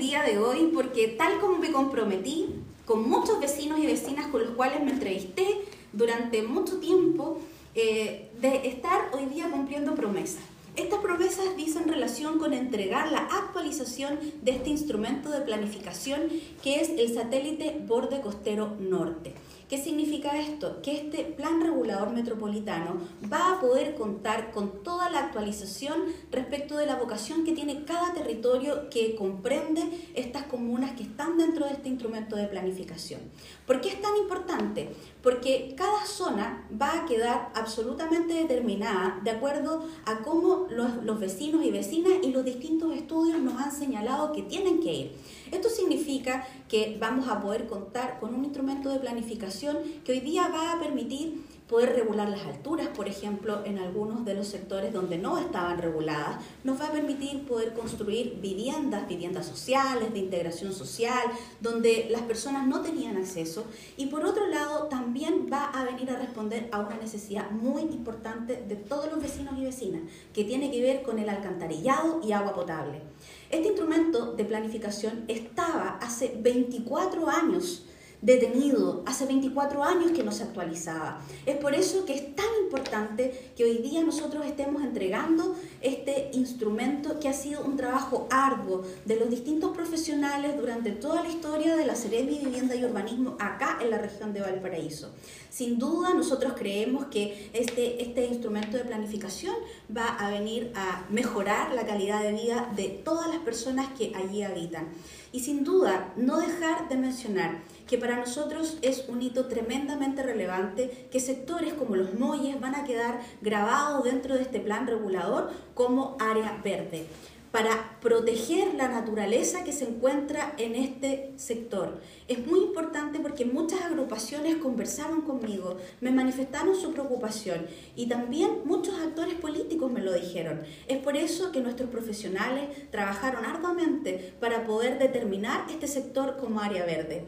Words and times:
día 0.00 0.22
de 0.22 0.38
hoy 0.38 0.70
porque 0.74 1.08
tal 1.08 1.38
como 1.38 1.58
me 1.58 1.70
comprometí 1.70 2.48
con 2.86 3.08
muchos 3.08 3.38
vecinos 3.38 3.78
y 3.78 3.86
vecinas 3.86 4.26
con 4.28 4.40
los 4.40 4.50
cuales 4.56 4.82
me 4.82 4.90
entrevisté 4.90 5.60
durante 5.92 6.42
mucho 6.42 6.78
tiempo, 6.80 7.38
eh, 7.74 8.30
de 8.40 8.68
estar 8.68 9.10
hoy 9.12 9.26
día 9.26 9.48
cumpliendo 9.50 9.94
promesas. 9.94 10.42
Estas 10.74 11.00
promesas 11.00 11.56
dicen 11.56 11.88
relación 11.88 12.38
con 12.38 12.52
entregar 12.52 13.12
la 13.12 13.18
actualización 13.18 14.18
de 14.42 14.52
este 14.52 14.70
instrumento 14.70 15.30
de 15.30 15.40
planificación 15.42 16.22
que 16.62 16.80
es 16.80 16.88
el 16.90 17.12
satélite 17.14 17.76
Borde 17.86 18.20
Costero 18.20 18.76
Norte. 18.80 19.34
¿Qué 19.70 19.78
significa 19.78 20.36
esto? 20.36 20.82
Que 20.82 20.96
este 20.96 21.22
plan 21.22 21.60
regulador 21.60 22.10
metropolitano 22.10 22.98
va 23.32 23.52
a 23.52 23.60
poder 23.60 23.94
contar 23.94 24.50
con 24.50 24.82
toda 24.82 25.08
la 25.10 25.20
actualización 25.20 26.06
respecto 26.32 26.76
de 26.76 26.86
la 26.86 26.96
vocación 26.96 27.44
que 27.44 27.52
tiene 27.52 27.84
cada 27.84 28.12
territorio 28.12 28.90
que 28.90 29.14
comprende 29.14 30.08
estas 30.16 30.42
comunas 30.46 30.90
que 30.96 31.04
están 31.04 31.38
dentro 31.38 31.66
de 31.66 31.74
este 31.74 31.88
instrumento 31.88 32.34
de 32.34 32.48
planificación. 32.48 33.20
¿Por 33.64 33.80
qué 33.80 33.90
es 33.90 34.02
tan 34.02 34.16
importante? 34.16 34.90
Porque 35.22 35.74
cada 35.76 36.06
zona 36.06 36.66
va 36.80 37.00
a 37.00 37.06
quedar 37.06 37.52
absolutamente 37.54 38.34
determinada 38.34 39.20
de 39.22 39.30
acuerdo 39.30 39.84
a 40.06 40.18
cómo 40.18 40.66
los, 40.70 41.02
los 41.04 41.20
vecinos 41.20 41.64
y 41.64 41.70
vecinas 41.70 42.12
y 42.22 42.30
los 42.32 42.44
distintos 42.44 42.94
estudios 42.94 43.38
nos 43.38 43.60
han 43.60 43.72
señalado 43.72 44.32
que 44.32 44.42
tienen 44.42 44.80
que 44.80 44.92
ir. 44.92 45.12
Esto 45.50 45.68
significa 45.68 46.46
que 46.68 46.96
vamos 47.00 47.28
a 47.28 47.40
poder 47.40 47.66
contar 47.66 48.20
con 48.20 48.34
un 48.34 48.44
instrumento 48.44 48.88
de 48.88 49.00
planificación 49.00 49.78
que 50.04 50.12
hoy 50.12 50.20
día 50.20 50.48
va 50.48 50.72
a 50.72 50.80
permitir 50.80 51.42
poder 51.70 51.94
regular 51.94 52.28
las 52.28 52.44
alturas, 52.46 52.88
por 52.88 53.06
ejemplo, 53.06 53.64
en 53.64 53.78
algunos 53.78 54.24
de 54.24 54.34
los 54.34 54.48
sectores 54.48 54.92
donde 54.92 55.18
no 55.18 55.38
estaban 55.38 55.78
reguladas, 55.78 56.44
nos 56.64 56.80
va 56.80 56.88
a 56.88 56.92
permitir 56.92 57.46
poder 57.46 57.74
construir 57.74 58.40
viviendas, 58.42 59.06
viviendas 59.06 59.46
sociales, 59.46 60.12
de 60.12 60.18
integración 60.18 60.72
social, 60.72 61.22
donde 61.60 62.08
las 62.10 62.22
personas 62.22 62.66
no 62.66 62.80
tenían 62.80 63.16
acceso. 63.16 63.66
Y 63.96 64.06
por 64.06 64.24
otro 64.24 64.48
lado, 64.48 64.88
también 64.88 65.46
va 65.50 65.66
a 65.66 65.84
venir 65.84 66.10
a 66.10 66.16
responder 66.16 66.68
a 66.72 66.80
una 66.80 66.96
necesidad 66.96 67.52
muy 67.52 67.82
importante 67.82 68.64
de 68.66 68.74
todos 68.74 69.08
los 69.08 69.22
vecinos 69.22 69.54
y 69.56 69.62
vecinas, 69.62 70.02
que 70.34 70.42
tiene 70.42 70.72
que 70.72 70.82
ver 70.82 71.02
con 71.02 71.20
el 71.20 71.28
alcantarillado 71.28 72.20
y 72.24 72.32
agua 72.32 72.52
potable. 72.52 73.00
Este 73.48 73.68
instrumento 73.68 74.32
de 74.32 74.44
planificación 74.44 75.24
estaba 75.28 75.98
hace 76.00 76.36
24 76.36 77.28
años 77.28 77.84
detenido, 78.22 79.02
hace 79.06 79.26
24 79.26 79.82
años 79.82 80.12
que 80.12 80.22
no 80.22 80.32
se 80.32 80.42
actualizaba. 80.42 81.20
Es 81.46 81.56
por 81.56 81.74
eso 81.74 82.04
que 82.04 82.14
es 82.14 82.34
tan 82.34 82.46
importante 82.62 83.52
que 83.56 83.64
hoy 83.64 83.78
día 83.78 84.02
nosotros 84.02 84.44
estemos 84.44 84.82
entregando 84.82 85.56
este 85.80 86.30
instrumento 86.34 87.18
que 87.18 87.28
ha 87.28 87.32
sido 87.32 87.62
un 87.64 87.76
trabajo 87.76 88.28
arduo 88.30 88.82
de 89.04 89.16
los 89.16 89.30
distintos 89.30 89.74
profesionales 89.74 90.56
durante 90.58 90.92
toda 90.92 91.22
la 91.22 91.28
historia 91.28 91.76
de 91.76 91.86
la 91.86 91.94
Seremi 91.94 92.38
Vivienda 92.38 92.74
y 92.74 92.84
Urbanismo 92.84 93.36
acá 93.38 93.78
en 93.80 93.90
la 93.90 93.98
región 93.98 94.32
de 94.32 94.40
Valparaíso. 94.40 95.10
Sin 95.48 95.78
duda 95.78 96.14
nosotros 96.14 96.52
creemos 96.56 97.06
que 97.06 97.50
este, 97.52 98.02
este 98.02 98.26
instrumento 98.26 98.76
de 98.76 98.84
planificación 98.84 99.54
va 99.94 100.06
a 100.06 100.30
venir 100.30 100.72
a 100.76 101.06
mejorar 101.10 101.74
la 101.74 101.86
calidad 101.86 102.22
de 102.22 102.32
vida 102.32 102.72
de 102.76 102.88
todas 103.04 103.28
las 103.28 103.38
personas 103.38 103.88
que 103.98 104.12
allí 104.14 104.42
habitan. 104.42 104.88
Y 105.32 105.40
sin 105.40 105.64
duda, 105.64 106.12
no 106.16 106.40
dejar 106.40 106.88
de 106.88 106.96
mencionar 106.96 107.62
que 107.90 107.98
para 107.98 108.16
nosotros 108.16 108.78
es 108.82 109.06
un 109.08 109.20
hito 109.20 109.46
tremendamente 109.46 110.22
relevante 110.22 111.08
que 111.10 111.18
sectores 111.18 111.74
como 111.74 111.96
los 111.96 112.14
muelles 112.14 112.60
van 112.60 112.76
a 112.76 112.84
quedar 112.84 113.20
grabados 113.42 114.04
dentro 114.04 114.36
de 114.36 114.42
este 114.42 114.60
plan 114.60 114.86
regulador 114.86 115.50
como 115.74 116.16
área 116.20 116.60
verde 116.62 117.08
para 117.50 117.98
proteger 118.00 118.74
la 118.74 118.88
naturaleza 118.88 119.64
que 119.64 119.72
se 119.72 119.88
encuentra 119.88 120.54
en 120.56 120.76
este 120.76 121.32
sector. 121.36 122.00
Es 122.28 122.46
muy 122.46 122.60
importante 122.60 123.18
porque 123.18 123.44
muchas 123.44 123.82
agrupaciones 123.82 124.56
conversaron 124.56 125.22
conmigo, 125.22 125.76
me 126.00 126.12
manifestaron 126.12 126.76
su 126.76 126.92
preocupación 126.92 127.66
y 127.96 128.06
también 128.06 128.60
muchos 128.64 128.94
actores 129.00 129.34
políticos 129.34 129.90
me 129.90 130.00
lo 130.00 130.12
dijeron. 130.12 130.62
Es 130.86 130.98
por 130.98 131.16
eso 131.16 131.50
que 131.50 131.60
nuestros 131.60 131.90
profesionales 131.90 132.68
trabajaron 132.90 133.44
arduamente 133.44 134.32
para 134.38 134.64
poder 134.64 134.98
determinar 134.98 135.66
este 135.68 135.88
sector 135.88 136.36
como 136.36 136.60
área 136.60 136.86
verde. 136.86 137.24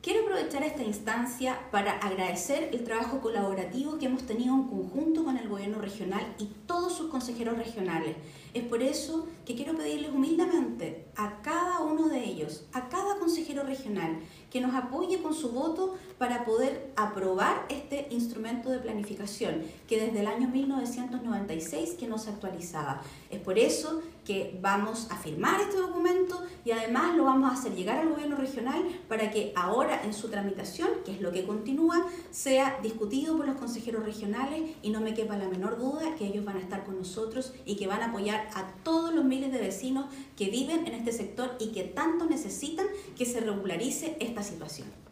Quiero 0.00 0.22
aprovechar 0.22 0.62
esta 0.62 0.82
instancia 0.82 1.58
para 1.70 1.98
agradecer 1.98 2.70
el 2.72 2.82
trabajo 2.82 3.20
colaborativo 3.20 3.98
que 3.98 4.06
hemos 4.06 4.22
tenido 4.22 4.54
en 4.54 4.64
conjunto 4.64 5.24
con 5.24 5.36
el 5.36 5.48
gobierno 5.48 5.80
regional 5.80 6.34
y 6.38 6.46
todos 6.66 6.96
sus 6.96 7.10
consejeros 7.10 7.58
regionales. 7.58 8.16
Es 8.54 8.64
por 8.64 8.82
eso 8.82 9.28
que 9.44 9.54
quiero 9.54 9.76
pedirles 9.76 10.10
humildemente 10.10 11.04
a 11.14 11.42
cada 11.42 11.80
uno 11.80 12.08
de 12.08 12.24
ellos, 12.24 12.64
a 12.72 12.88
cada 12.88 13.18
consejero 13.18 13.64
regional, 13.64 14.20
que 14.50 14.60
nos 14.60 14.74
apoye 14.74 15.22
con 15.22 15.34
su 15.34 15.50
voto 15.50 15.96
para 16.18 16.44
poder 16.44 16.92
aprobar 16.96 17.66
este 17.68 18.08
instrumento 18.10 18.70
de 18.70 18.78
planificación 18.78 19.62
que 19.86 20.00
desde 20.00 20.20
el 20.20 20.26
año 20.26 20.48
1996 20.48 21.94
que 21.94 22.08
no 22.08 22.18
se 22.18 22.30
actualizaba. 22.30 23.02
Es 23.30 23.40
por 23.40 23.58
eso 23.58 24.02
que 24.24 24.58
vamos 24.60 25.06
a 25.10 25.16
firmar 25.16 25.60
este 25.60 25.78
documento 25.78 26.42
y 26.64 26.72
además 26.72 27.16
lo 27.16 27.24
vamos 27.24 27.50
a 27.50 27.54
hacer 27.54 27.74
llegar 27.74 27.98
al 27.98 28.10
gobierno 28.10 28.36
regional 28.36 28.84
para 29.08 29.30
que 29.30 29.52
ahora 29.56 30.02
en 30.04 30.12
su 30.12 30.28
tramitación, 30.28 30.88
que 31.04 31.12
es 31.12 31.20
lo 31.20 31.32
que 31.32 31.46
continúa, 31.46 32.04
sea 32.30 32.78
discutido 32.82 33.36
por 33.36 33.46
los 33.46 33.56
consejeros 33.56 34.04
regionales 34.04 34.76
y 34.82 34.90
no 34.90 35.00
me 35.00 35.14
quepa 35.14 35.38
la 35.38 35.48
menor 35.48 35.78
duda 35.78 36.14
que 36.16 36.26
ellos 36.26 36.44
van 36.44 36.56
a 36.56 36.60
estar 36.60 36.84
con 36.84 36.98
nosotros 36.98 37.54
y 37.64 37.76
que 37.76 37.86
van 37.86 38.02
a 38.02 38.06
apoyar 38.06 38.50
a 38.54 38.66
todos 38.82 39.14
los 39.14 39.24
miles 39.24 39.50
de 39.50 39.60
vecinos 39.60 40.06
que 40.36 40.50
viven 40.50 40.86
en 40.86 40.94
este 40.94 41.12
sector 41.12 41.56
y 41.58 41.68
que 41.68 41.84
tanto 41.84 42.26
necesitan 42.26 42.86
que 43.16 43.24
se 43.24 43.40
regularice 43.40 44.16
esta 44.40 44.52
situación. 44.52 45.07